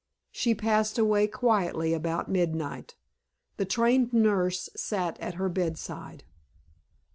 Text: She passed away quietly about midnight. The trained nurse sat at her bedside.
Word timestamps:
She 0.31 0.55
passed 0.55 0.97
away 0.97 1.27
quietly 1.27 1.93
about 1.93 2.27
midnight. 2.27 2.95
The 3.57 3.65
trained 3.65 4.11
nurse 4.11 4.67
sat 4.75 5.19
at 5.19 5.35
her 5.35 5.47
bedside. 5.47 6.23